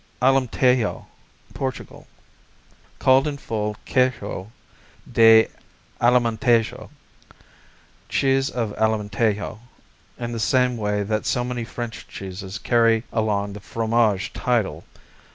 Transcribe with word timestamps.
Alemtejo 0.19 1.05
Portugal 1.53 2.07
Called 2.97 3.27
in 3.27 3.37
full 3.37 3.75
Queijo 3.85 4.49
de 5.13 5.47
Alemtejo, 6.01 6.89
cheese 8.09 8.49
of 8.49 8.71
Alemtejo, 8.79 9.59
in 10.17 10.31
the 10.31 10.39
same 10.39 10.75
way 10.75 11.03
that 11.03 11.27
so 11.27 11.43
many 11.43 11.63
French 11.63 12.07
cheeses 12.07 12.57
carry 12.57 13.03
along 13.13 13.53
the 13.53 13.59
fromage 13.59 14.33
title. 14.33 14.85